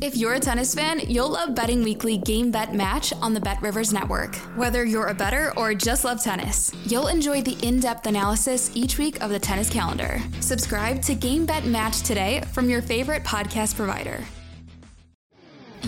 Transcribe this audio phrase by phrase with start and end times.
[0.00, 3.60] If you're a tennis fan, you'll love Betting Weekly Game Bet Match on the Bet
[3.60, 4.36] Rivers Network.
[4.54, 8.96] Whether you're a better or just love tennis, you'll enjoy the in depth analysis each
[8.96, 10.20] week of the tennis calendar.
[10.38, 14.22] Subscribe to Game Bet Match today from your favorite podcast provider.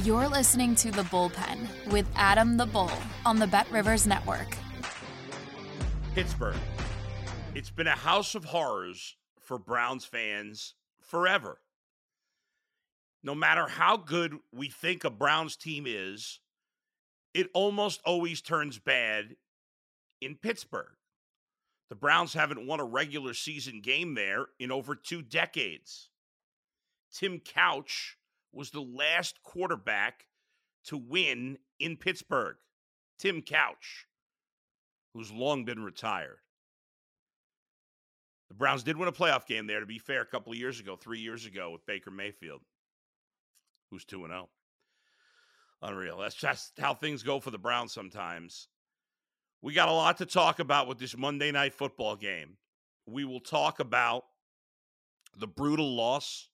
[0.02, 2.90] You're listening to The Bullpen with Adam the Bull
[3.24, 4.56] on the Bet Rivers Network.
[6.16, 6.56] Pittsburgh.
[7.54, 11.58] It's been a house of horrors for Browns fans forever
[13.22, 16.40] no matter how good we think a Browns team is,
[17.34, 19.36] it almost always turns bad
[20.20, 20.96] in Pittsburgh.
[21.88, 26.08] The Browns haven't won a regular season game there in over two decades.
[27.12, 28.16] Tim Couch
[28.52, 30.26] was the last quarterback
[30.84, 32.56] to win in Pittsburgh.
[33.18, 34.06] Tim Couch,
[35.12, 36.38] who's long been retired.
[38.48, 40.80] The Browns did win a playoff game there, to be fair, a couple of years
[40.80, 42.62] ago, three years ago with Baker Mayfield
[43.90, 44.48] who's 2 and 0.
[45.82, 46.18] Unreal.
[46.18, 48.68] That's just how things go for the Browns sometimes.
[49.62, 52.56] We got a lot to talk about with this Monday night football game.
[53.06, 54.24] We will talk about
[55.36, 56.48] the brutal loss,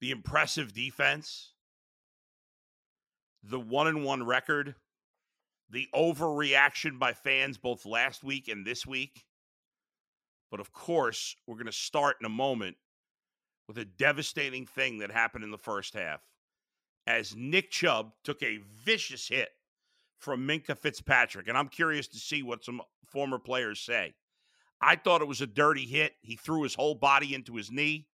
[0.00, 1.52] the impressive defense,
[3.42, 4.74] the one and one record,
[5.70, 9.24] the overreaction by fans both last week and this week.
[10.50, 12.76] But of course, we're going to start in a moment
[13.68, 16.22] with a devastating thing that happened in the first half
[17.06, 19.50] as Nick Chubb took a vicious hit
[20.18, 21.48] from Minkah Fitzpatrick.
[21.48, 24.14] And I'm curious to see what some former players say.
[24.80, 26.12] I thought it was a dirty hit.
[26.22, 28.08] He threw his whole body into his knee.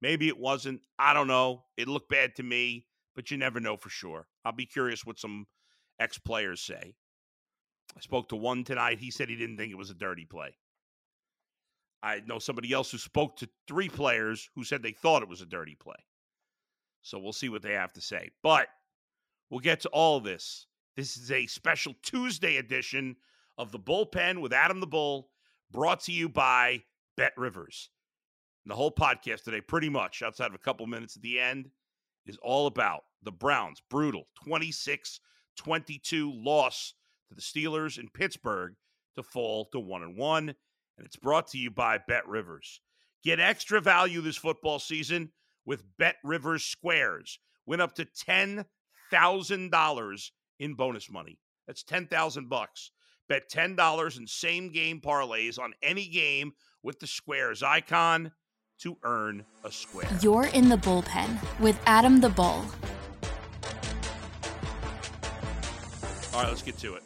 [0.00, 0.82] Maybe it wasn't.
[0.98, 1.64] I don't know.
[1.76, 4.26] It looked bad to me, but you never know for sure.
[4.44, 5.46] I'll be curious what some
[5.98, 6.94] ex players say.
[7.96, 9.00] I spoke to one tonight.
[9.00, 10.56] He said he didn't think it was a dirty play.
[12.02, 15.40] I know somebody else who spoke to three players who said they thought it was
[15.40, 15.96] a dirty play.
[17.02, 18.30] So we'll see what they have to say.
[18.42, 18.68] But
[19.50, 20.66] we'll get to all this.
[20.96, 23.16] This is a special Tuesday edition
[23.56, 25.30] of the Bullpen with Adam the Bull,
[25.70, 26.82] brought to you by
[27.16, 27.90] Bet Rivers.
[28.64, 31.70] And the whole podcast today, pretty much, outside of a couple minutes at the end,
[32.26, 35.20] is all about the Browns' brutal 26
[35.56, 36.94] 22 loss
[37.28, 38.74] to the Steelers in Pittsburgh
[39.16, 40.54] to fall to 1 and 1
[40.98, 42.80] and it's brought to you by Bet Rivers.
[43.24, 45.32] Get extra value this football season
[45.64, 47.38] with Bet Rivers Squares.
[47.66, 51.38] Win up to $10,000 in bonus money.
[51.66, 52.90] That's 10,000 bucks.
[53.28, 58.32] Bet $10 in same game parlays on any game with the Squares icon
[58.80, 60.08] to earn a square.
[60.22, 62.64] You're in the bullpen with Adam the Bull.
[66.32, 67.02] All right, let's get to it.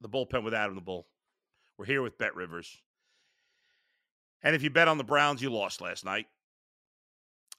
[0.00, 1.06] The bullpen with Adam the Bull.
[1.78, 2.80] We're here with Bet Rivers.
[4.42, 6.26] And if you bet on the Browns, you lost last night.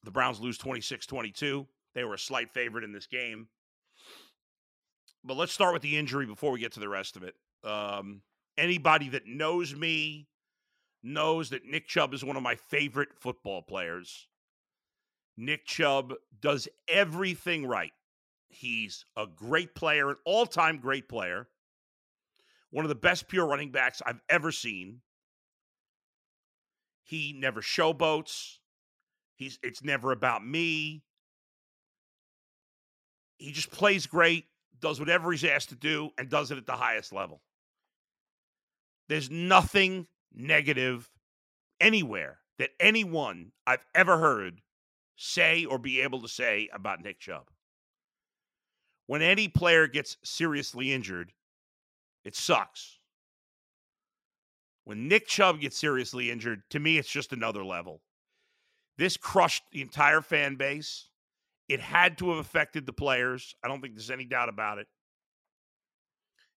[0.03, 1.66] The Browns lose 26 22.
[1.94, 3.48] They were a slight favorite in this game.
[5.24, 7.36] But let's start with the injury before we get to the rest of it.
[7.64, 8.22] Um,
[8.58, 10.28] anybody that knows me
[11.02, 14.28] knows that Nick Chubb is one of my favorite football players.
[15.38, 17.92] Nick Chubb does everything right.
[18.50, 21.47] He's a great player, an all time great player
[22.75, 25.00] one of the best pure running backs I've ever seen.
[27.06, 28.58] He never showboats.
[29.38, 31.02] He's it's never about me.
[33.38, 34.47] He just plays great,
[34.81, 37.41] does whatever he's asked to do, and does it at the highest level.
[39.08, 41.09] There's nothing negative
[41.80, 44.59] anywhere that anyone I've ever heard
[45.16, 47.50] say or be able to say about Nick Chubb.
[49.06, 51.31] When any player gets seriously injured,
[52.25, 52.99] it sucks.
[54.84, 58.02] When Nick Chubb gets seriously injured, to me, it's just another level.
[58.97, 61.09] This crushed the entire fan base.
[61.67, 63.55] It had to have affected the players.
[63.64, 64.88] I don't think there's any doubt about it.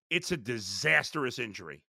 [0.09, 1.81] It's a disastrous injury.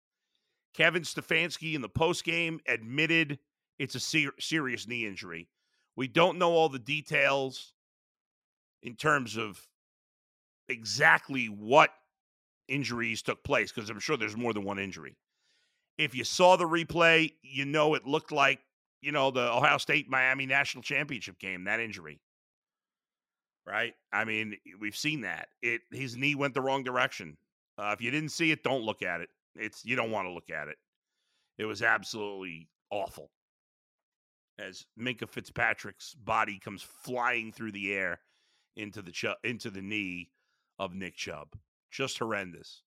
[0.73, 3.39] Kevin Stefanski in the postgame admitted
[3.77, 5.49] it's a ser- serious knee injury.
[5.95, 7.73] We don't know all the details
[8.81, 9.67] in terms of
[10.69, 11.89] exactly what
[12.69, 15.17] injuries took place because I'm sure there's more than one injury.
[15.97, 18.59] If you saw the replay, you know it looked like,
[19.01, 22.21] you know, the Ohio State Miami National Championship game, that injury.
[23.67, 23.93] Right?
[24.11, 25.49] I mean, we've seen that.
[25.61, 27.37] It his knee went the wrong direction.
[27.77, 29.29] Uh, if you didn't see it, don't look at it.
[29.55, 30.77] It's you don't want to look at it.
[31.57, 33.29] It was absolutely awful.
[34.57, 38.19] As Minkah Fitzpatrick's body comes flying through the air
[38.75, 40.31] into the ch- into the knee
[40.79, 41.49] of Nick Chubb,
[41.89, 42.83] just horrendous.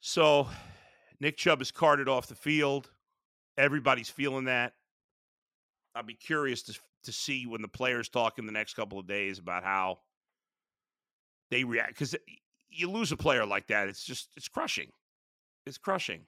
[0.00, 0.48] So,
[1.20, 2.90] Nick Chubb is carted off the field.
[3.58, 4.72] Everybody's feeling that.
[5.94, 9.06] I'll be curious to to see when the players talk in the next couple of
[9.06, 10.00] days about how
[11.50, 12.14] they react because
[12.68, 14.90] you lose a player like that, it's just it's crushing.
[15.66, 16.22] It's crushing.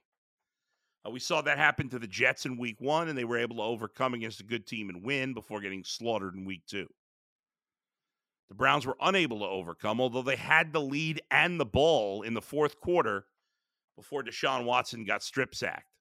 [1.07, 3.57] Uh, we saw that happen to the Jets in Week One, and they were able
[3.57, 6.89] to overcome against a good team and win before getting slaughtered in Week Two.
[8.53, 12.35] The Browns were unable to overcome, although they had the lead and the ball in
[12.35, 13.25] the fourth quarter
[13.97, 15.97] before Deshaun Watson got strip sacked.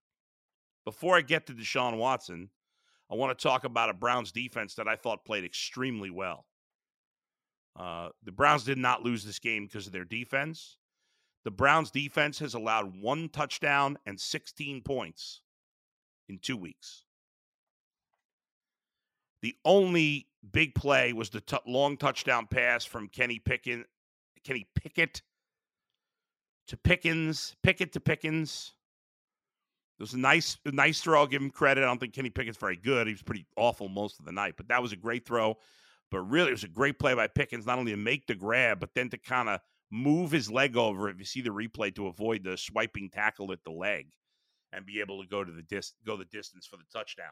[0.84, 2.50] Before I get to Deshaun Watson,
[3.10, 6.46] I want to talk about a Browns defense that I thought played extremely well.
[7.80, 10.76] Uh, the Browns did not lose this game because of their defense.
[11.46, 15.42] The Browns defense has allowed one touchdown and 16 points
[16.28, 17.06] in two weeks.
[19.42, 23.88] The only big play was the t- long touchdown pass from Kenny Pickett,
[24.44, 25.22] Kenny Pickett
[26.68, 28.74] to Pickens, Pickett to Pickens.
[30.00, 31.20] It was a nice, a nice throw.
[31.20, 31.84] I'll give him credit.
[31.84, 33.08] I don't think Kenny Pickett's very good.
[33.08, 35.58] He was pretty awful most of the night, but that was a great throw.
[36.10, 38.80] But really, it was a great play by Pickens, not only to make the grab,
[38.80, 39.60] but then to kind of
[39.92, 41.10] move his leg over.
[41.10, 44.08] If you see the replay, to avoid the swiping tackle at the leg,
[44.74, 47.32] and be able to go to the dis- go the distance for the touchdown.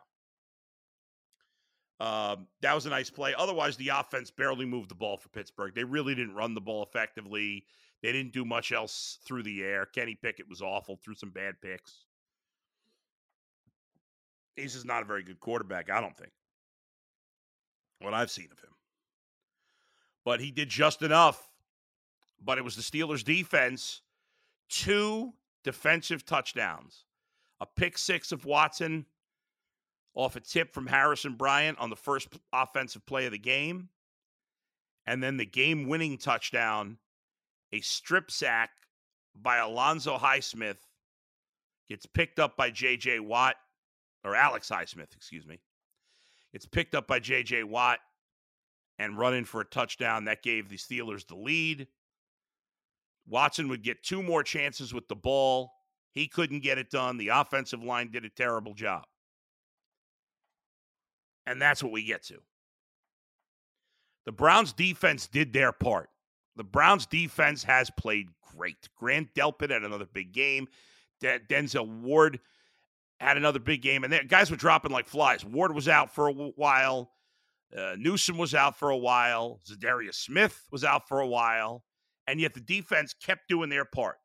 [1.99, 3.33] Um, that was a nice play.
[3.37, 5.73] Otherwise, the offense barely moved the ball for Pittsburgh.
[5.75, 7.65] They really didn't run the ball effectively.
[8.01, 9.85] They didn't do much else through the air.
[9.85, 12.05] Kenny Pickett was awful, threw some bad picks
[14.61, 16.31] he's just not a very good quarterback, I don't think.
[17.99, 18.73] What I've seen of him.
[20.23, 21.49] But he did just enough.
[22.43, 24.01] But it was the Steelers' defense.
[24.69, 27.05] Two defensive touchdowns.
[27.59, 29.05] A pick six of Watson
[30.19, 33.89] off a tip from Harrison Bryant on the first offensive play of the game.
[35.05, 36.97] And then the game winning touchdown,
[37.71, 38.69] a strip sack
[39.33, 40.77] by Alonzo Highsmith,
[41.87, 43.21] gets picked up by J.J.
[43.21, 43.55] Watt
[44.23, 45.59] or Alex Highsmith, excuse me.
[46.53, 47.63] It's picked up by J.J.
[47.63, 47.99] Watt
[48.99, 50.25] and run in for a touchdown.
[50.25, 51.87] That gave the Steelers the lead.
[53.25, 55.71] Watson would get two more chances with the ball.
[56.11, 57.17] He couldn't get it done.
[57.17, 59.05] The offensive line did a terrible job.
[61.45, 62.39] And that's what we get to.
[64.25, 66.09] The Browns defense did their part.
[66.55, 68.89] The Browns defense has played great.
[68.95, 70.67] Grant Delpit had another big game.
[71.21, 72.39] Denzel Ward
[73.19, 75.43] had another big game, and guys were dropping like flies.
[75.43, 77.11] Ward was out for a while.
[77.75, 79.59] Uh, Newsome was out for a while.
[79.67, 81.83] Za'Darius Smith was out for a while,
[82.27, 84.17] and yet the defense kept doing their part.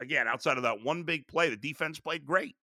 [0.00, 2.54] Again, outside of that one big play, the defense played great.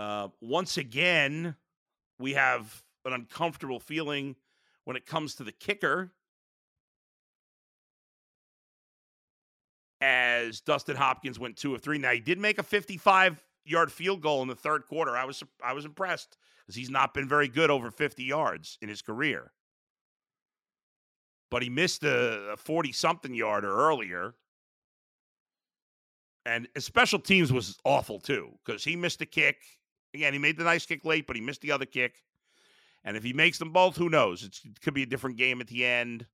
[0.00, 1.54] Uh, once again,
[2.18, 4.34] we have an uncomfortable feeling
[4.84, 6.10] when it comes to the kicker
[10.00, 11.98] as Dustin Hopkins went two of three.
[11.98, 15.14] Now he did make a 55 yard field goal in the third quarter.
[15.14, 18.88] I was I was impressed because he's not been very good over 50 yards in
[18.88, 19.52] his career.
[21.50, 24.32] But he missed a 40 something yarder earlier.
[26.46, 29.58] And special teams was awful too because he missed a kick.
[30.14, 32.22] Again, he made the nice kick late, but he missed the other kick.
[33.04, 34.42] And if he makes them both, who knows?
[34.42, 36.26] It's, it could be a different game at the end.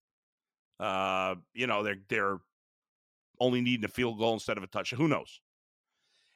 [0.80, 2.38] Uh, you know, they're they're
[3.40, 5.00] only needing a field goal instead of a touchdown.
[5.00, 5.40] Who knows?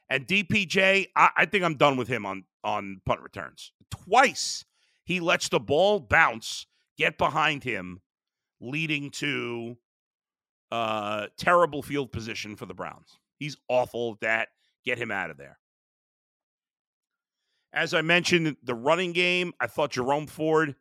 [0.09, 3.73] And DPJ, I, I think I'm done with him on on punt returns.
[3.91, 4.65] Twice
[5.05, 6.67] he lets the ball bounce,
[6.97, 8.01] get behind him,
[8.61, 9.77] leading to
[10.71, 13.19] uh, terrible field position for the Browns.
[13.39, 14.49] He's awful at that.
[14.85, 15.59] Get him out of there.
[17.73, 20.75] As I mentioned, the running game, I thought Jerome Ford,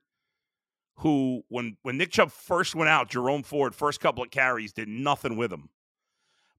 [0.98, 4.88] who when when Nick Chubb first went out, Jerome Ford first couple of carries did
[4.88, 5.70] nothing with him.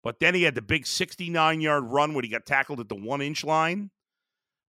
[0.03, 2.95] But then he had the big 69 yard run when he got tackled at the
[2.95, 3.91] one inch line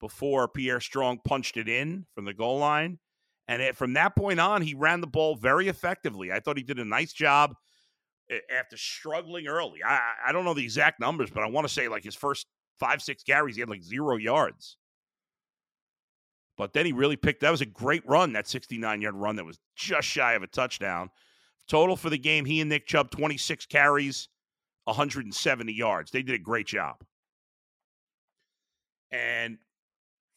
[0.00, 2.98] before Pierre Strong punched it in from the goal line.
[3.46, 6.32] And it, from that point on, he ran the ball very effectively.
[6.32, 7.54] I thought he did a nice job
[8.54, 9.80] after struggling early.
[9.84, 12.46] I, I don't know the exact numbers, but I want to say like his first
[12.78, 14.77] five, six carries, he had like zero yards.
[16.58, 17.40] But then he really picked.
[17.40, 20.48] That was a great run, that 69 yard run that was just shy of a
[20.48, 21.08] touchdown.
[21.68, 24.28] Total for the game, he and Nick Chubb, 26 carries,
[24.84, 26.10] 170 yards.
[26.10, 26.96] They did a great job.
[29.12, 29.58] And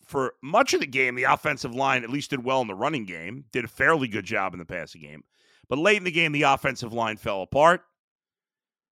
[0.05, 3.05] for much of the game, the offensive line at least did well in the running
[3.05, 5.23] game, did a fairly good job in the passing game.
[5.69, 7.81] But late in the game, the offensive line fell apart.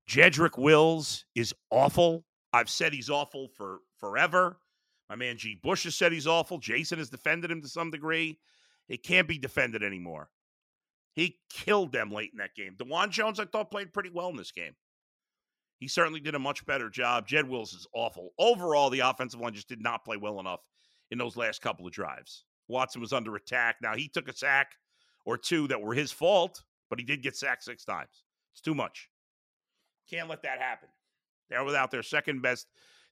[0.08, 2.26] Jedrick Wills is awful.
[2.54, 4.60] I've said he's awful for forever.
[5.10, 5.60] My man G.
[5.62, 6.58] Bush has said he's awful.
[6.58, 8.40] Jason has defended him to some degree.
[8.88, 10.30] It can't be defended anymore.
[11.14, 12.76] He killed them late in that game.
[12.78, 14.76] Dawand Jones, I thought, played pretty well in this game.
[15.78, 17.28] He certainly did a much better job.
[17.28, 18.32] Jed Wills is awful.
[18.40, 20.62] Overall, the offensive line just did not play well enough
[21.12, 22.46] in those last couple of drives.
[22.68, 23.78] Watson was under attack.
[23.82, 24.72] Now, he took a sack
[25.26, 28.24] or two that were his fault, but he did get sacked six times.
[28.54, 29.10] It's too much.
[30.10, 30.90] Can't let that happen.
[31.50, 32.68] They're without their second best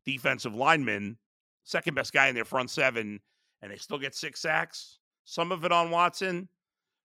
[0.05, 1.17] defensive lineman,
[1.63, 3.19] second best guy in their front seven,
[3.61, 4.99] and they still get six sacks.
[5.25, 6.49] Some of it on Watson,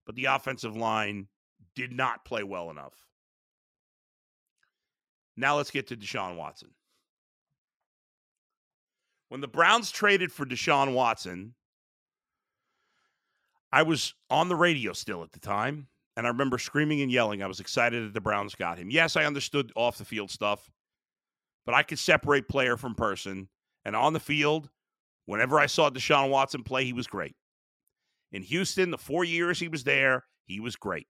[0.05, 1.27] but the offensive line
[1.75, 2.93] did not play well enough.
[5.37, 6.69] Now let's get to Deshaun Watson.
[9.29, 11.53] When the Browns traded for Deshaun Watson,
[13.71, 15.87] I was on the radio still at the time,
[16.17, 17.43] and I remember screaming and yelling.
[17.43, 18.89] I was excited that the Browns got him.
[18.89, 20.69] Yes, I understood off the field stuff,
[21.65, 23.47] but I could separate player from person.
[23.89, 24.69] And on the field,
[25.25, 27.35] whenever I saw Deshaun Watson play, he was great.
[28.31, 31.07] In Houston, the four years he was there, he was great.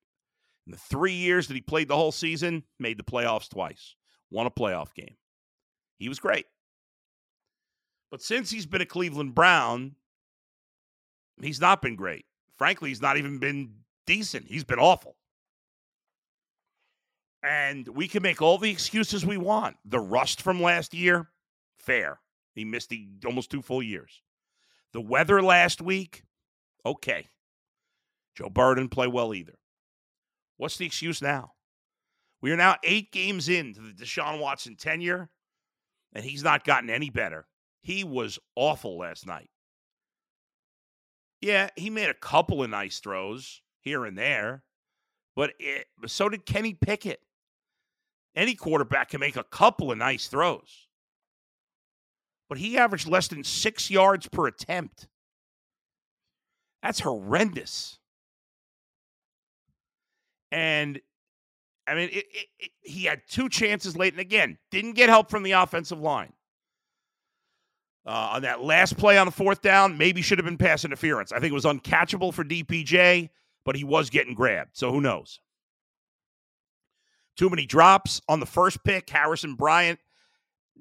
[0.66, 3.96] In the three years that he played the whole season, made the playoffs twice
[4.32, 5.18] won a playoff game.
[5.98, 6.46] He was great.
[8.12, 9.98] But since he's been a Cleveland Brown,
[11.42, 12.24] he's not been great.
[12.58, 13.74] Frankly, he's not even been
[14.08, 14.46] decent.
[14.48, 15.18] He's been awful.
[17.44, 19.76] And we can make all the excuses we want.
[19.84, 21.30] The rust from last year,
[21.78, 22.22] fair.
[22.60, 24.22] He missed the, almost two full years.
[24.92, 26.24] The weather last week,
[26.86, 27.30] okay.
[28.36, 29.58] Joe Burrow didn't play well either.
[30.58, 31.54] What's the excuse now?
[32.42, 35.30] We are now eight games into the Deshaun Watson tenure,
[36.12, 37.48] and he's not gotten any better.
[37.80, 39.50] He was awful last night.
[41.40, 44.64] Yeah, he made a couple of nice throws here and there,
[45.34, 47.22] but eh, it, so did Kenny Pickett.
[48.36, 50.89] Any quarterback can make a couple of nice throws,
[52.50, 55.08] but he averaged less than six yards per attempt.
[56.82, 58.00] That's horrendous.
[60.52, 61.00] And
[61.88, 65.30] I mean, it, it, it, he had two chances late, and again, didn't get help
[65.30, 66.34] from the offensive line.
[68.06, 71.32] Uh, on that last play on the fourth down, maybe should have been pass interference.
[71.32, 73.30] I think it was uncatchable for DPJ,
[73.66, 74.72] but he was getting grabbed.
[74.74, 75.40] So who knows?
[77.38, 79.10] Too many drops on the first pick.
[79.10, 80.00] Harrison Bryant.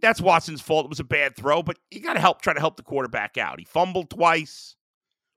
[0.00, 0.86] That's Watson's fault.
[0.86, 3.36] It was a bad throw, but you got to help, try to help the quarterback
[3.36, 3.58] out.
[3.58, 4.76] He fumbled twice,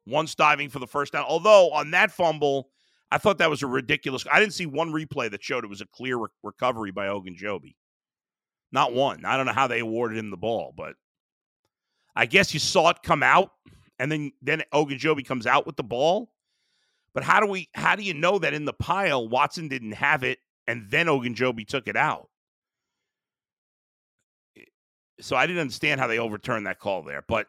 [0.06, 1.25] once diving for the first down.
[1.27, 2.70] Although on that fumble,
[3.12, 4.25] I thought that was a ridiculous.
[4.32, 7.75] I didn't see one replay that showed it was a clear re- recovery by Ogunjobi.
[8.72, 9.25] Not one.
[9.25, 10.96] I don't know how they awarded him the ball, but
[12.15, 13.51] I guess you saw it come out,
[14.00, 16.32] and then then Ogunjobi comes out with the ball.
[17.13, 17.70] But how do we?
[17.74, 21.68] How do you know that in the pile Watson didn't have it, and then Ogunjobi
[21.68, 22.30] took it out?
[25.22, 27.48] So I didn't understand how they overturned that call there, but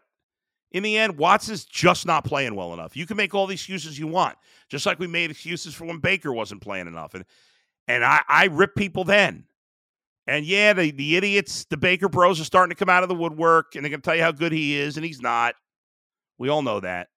[0.72, 2.96] in the end, Watson's just not playing well enough.
[2.96, 4.36] You can make all the excuses you want,
[4.70, 7.14] just like we made excuses for when Baker wasn't playing enough.
[7.14, 7.24] And
[7.88, 9.44] and I, I rip people then.
[10.26, 13.14] And yeah, the, the idiots, the Baker bros are starting to come out of the
[13.14, 15.56] woodwork and they're going to tell you how good he is, and he's not.
[16.38, 17.08] We all know that.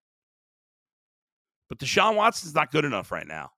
[1.70, 3.52] But Deshaun Watson's not good enough right now.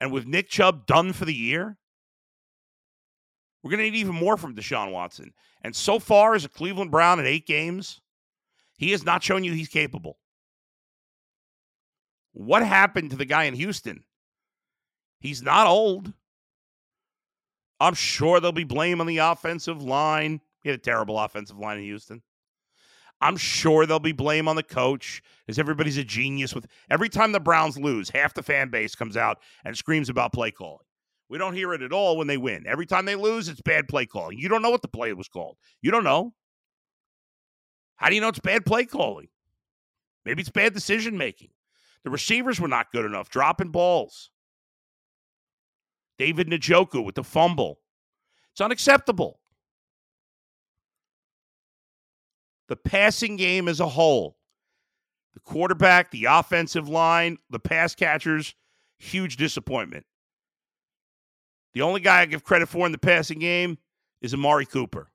[0.00, 1.76] And with Nick Chubb done for the year,
[3.62, 5.32] we're going to need even more from Deshaun Watson.
[5.62, 8.00] And so far, as a Cleveland Brown in eight games,
[8.78, 10.18] he has not shown you he's capable.
[12.32, 14.04] What happened to the guy in Houston?
[15.18, 16.12] He's not old.
[17.80, 20.40] I'm sure there'll be blame on the offensive line.
[20.62, 22.22] He had a terrible offensive line in Houston.
[23.20, 26.54] I'm sure there'll be blame on the coach, as everybody's a genius.
[26.54, 30.32] With every time the Browns lose, half the fan base comes out and screams about
[30.32, 30.86] play calling.
[31.28, 32.64] We don't hear it at all when they win.
[32.66, 34.38] Every time they lose, it's bad play calling.
[34.38, 35.56] You don't know what the play was called.
[35.82, 36.32] You don't know.
[37.96, 39.28] How do you know it's bad play calling?
[40.24, 41.50] Maybe it's bad decision making.
[42.04, 44.30] The receivers were not good enough, dropping balls.
[46.18, 47.80] David Njoku with the fumble.
[48.52, 49.40] It's unacceptable.
[52.68, 54.36] The passing game as a whole,
[55.34, 58.54] the quarterback, the offensive line, the pass catchers,
[58.98, 60.04] huge disappointment.
[61.78, 63.78] The only guy I give credit for in the passing game
[64.20, 65.12] is Amari Cooper.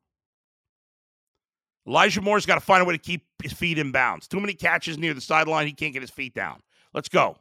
[1.86, 4.30] Elijah Moore's got to find a way to keep his feet in bounds.
[4.30, 5.68] Too many catches near the sideline.
[5.68, 6.62] He can't get his feet down.
[6.94, 7.36] Let's go.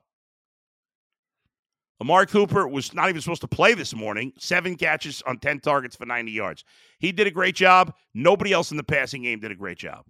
[2.00, 4.33] Amari Cooper was not even supposed to play this morning.
[4.41, 6.64] Seven catches on 10 targets for 90 yards.
[6.99, 7.95] He did a great job.
[8.14, 10.05] Nobody else in the passing game did a great job.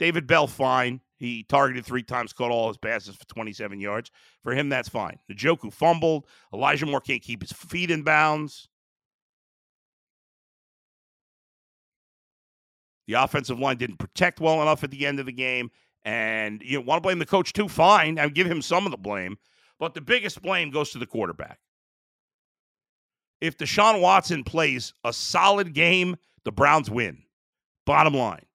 [0.00, 1.02] David Bell, fine.
[1.18, 4.10] He targeted three times, caught all his passes for 27 yards.
[4.42, 5.18] For him, that's fine.
[5.30, 6.26] Njoku fumbled.
[6.54, 8.68] Elijah Moore can't keep his feet in bounds.
[13.08, 15.70] The offensive line didn't protect well enough at the end of the game.
[16.04, 17.68] And you want to blame the coach too?
[17.68, 18.18] Fine.
[18.18, 19.38] I give him some of the blame.
[19.80, 21.58] But the biggest blame goes to the quarterback.
[23.40, 27.22] If Deshaun Watson plays a solid game, the Browns win.
[27.86, 28.46] Bottom line.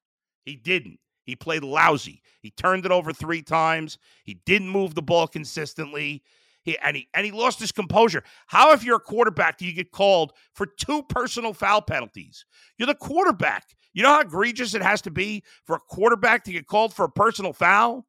[0.46, 1.00] He didn't.
[1.24, 2.22] He played lousy.
[2.42, 3.98] He turned it over three times.
[4.24, 6.24] He didn't move the ball consistently.
[6.63, 8.24] He, and he and he lost his composure.
[8.48, 12.46] How, if you're a quarterback, do you get called for two personal foul penalties?
[12.77, 13.75] You're the quarterback.
[13.94, 17.06] You know how egregious it has to be for a quarterback to get called for
[17.06, 18.06] a personal foul?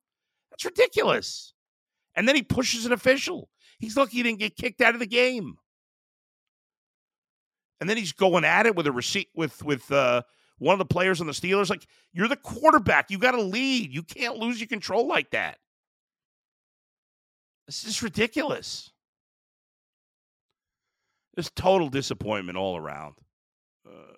[0.51, 1.53] That's ridiculous.
[2.15, 3.51] And then he pushes an official.
[3.81, 5.57] He's lucky he didn't get kicked out of the game.
[7.81, 10.23] And then he's going at it with a receipt with with uh,
[10.59, 11.71] one of the players on the Steelers.
[11.71, 13.11] Like, you're the quarterback.
[13.11, 13.93] You got to lead.
[13.93, 15.59] You can't lose your control like that.
[17.67, 18.91] This is ridiculous.
[21.35, 23.15] This total disappointment all around.
[23.87, 24.15] Uh,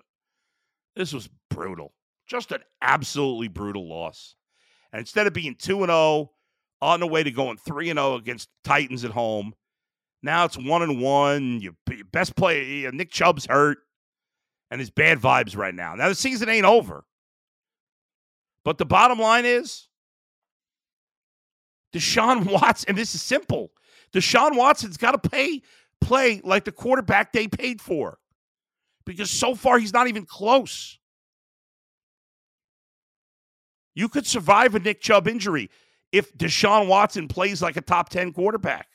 [0.94, 1.92] this was brutal.
[2.26, 4.34] Just an absolutely brutal loss.
[4.92, 6.30] And instead of being 2 and 0
[6.82, 9.54] on the way to going 3 and 0 against Titans at home,
[10.22, 11.60] now it's 1 and 1.
[11.60, 11.74] Your
[12.12, 13.78] best player Nick Chubb's hurt
[14.70, 15.94] and his bad vibes right now.
[15.94, 17.04] Now the season ain't over.
[18.64, 19.88] But the bottom line is
[21.94, 23.70] Deshaun Watson, and this is simple.
[24.12, 25.62] Deshaun Watson's got to pay
[26.00, 28.18] play like the quarterback they paid for.
[29.04, 30.98] Because so far he's not even close.
[33.94, 35.70] You could survive a Nick Chubb injury
[36.12, 38.88] if Deshaun Watson plays like a top 10 quarterback.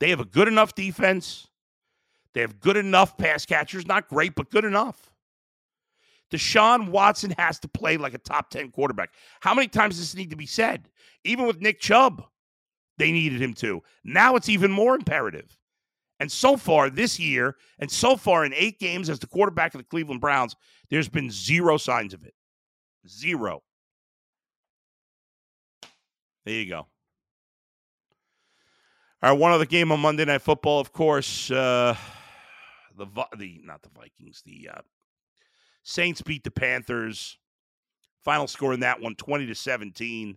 [0.00, 1.46] They have a good enough defense.
[2.34, 5.10] They have good enough pass catchers, not great, but good enough.
[6.30, 9.10] Deshaun Watson has to play like a top 10 quarterback.
[9.40, 10.88] How many times does this need to be said?
[11.24, 12.24] Even with Nick Chubb,
[12.98, 13.82] they needed him to.
[14.04, 15.56] Now it's even more imperative.
[16.20, 19.80] And so far this year, and so far in eight games as the quarterback of
[19.80, 20.54] the Cleveland Browns,
[20.90, 22.34] there's been zero signs of it.
[23.08, 23.62] Zero.
[26.44, 26.86] There you go.
[29.22, 31.50] All right, one other game on Monday Night Football, of course.
[31.50, 31.96] Uh,
[33.04, 34.80] the the not the Vikings, the uh,
[35.82, 37.38] Saints beat the Panthers.
[38.22, 40.36] Final score in that one 20 to 17.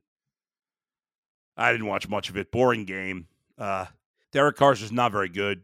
[1.58, 2.52] I didn't watch much of it.
[2.52, 3.28] Boring game.
[3.58, 3.86] Uh,
[4.32, 5.64] Derek Carr's is not very good.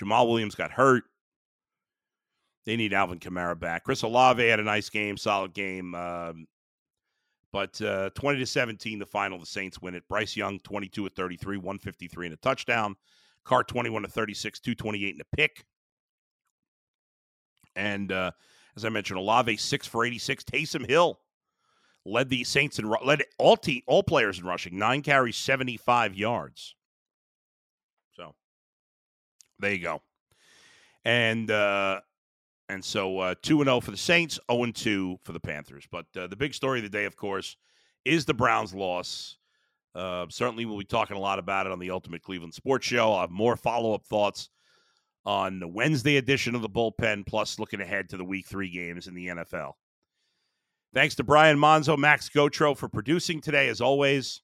[0.00, 1.04] Jamaal Williams got hurt.
[2.64, 3.84] They need Alvin Kamara back.
[3.84, 5.94] Chris Olave had a nice game, solid game.
[5.94, 6.46] Um,
[7.52, 10.08] but uh, 20 to 17, the final, the Saints win it.
[10.08, 12.96] Bryce Young, 22 at 33, 153 and a touchdown.
[13.44, 15.64] Carr, 21 to 36, 228 and a pick.
[17.76, 18.32] And uh,
[18.76, 20.44] as I mentioned, Olave six for 86.
[20.44, 21.18] Taysom Hill
[22.04, 26.74] led the Saints and led all team, all players in rushing, nine carries, 75 yards.
[28.16, 28.34] So
[29.58, 30.02] there you go.
[31.04, 32.00] And uh,
[32.68, 35.40] and so uh, two and zero oh for the Saints, zero and two for the
[35.40, 35.86] Panthers.
[35.90, 37.56] But uh, the big story of the day, of course,
[38.04, 39.36] is the Browns' loss.
[39.94, 43.12] Uh, certainly, we'll be talking a lot about it on the Ultimate Cleveland Sports Show.
[43.12, 44.48] I'll have more follow up thoughts
[45.24, 49.06] on the Wednesday edition of the bullpen, plus looking ahead to the week three games
[49.06, 49.72] in the NFL.
[50.94, 54.42] Thanks to Brian Monzo, Max Gotro for producing today, as always.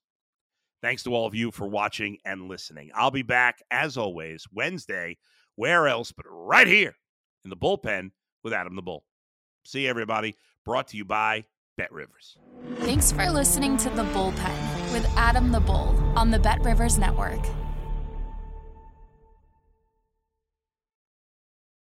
[0.80, 2.90] Thanks to all of you for watching and listening.
[2.94, 5.18] I'll be back, as always, Wednesday,
[5.56, 6.94] where else but right here
[7.44, 8.12] in the bullpen
[8.44, 9.04] with Adam the Bull.
[9.64, 10.36] See everybody.
[10.64, 11.44] Brought to you by
[11.76, 12.36] Bet Rivers.
[12.78, 17.40] Thanks for listening to The Bullpen with Adam the Bull on the Bet Rivers Network.